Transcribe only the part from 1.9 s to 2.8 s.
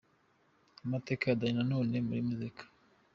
muri muzika.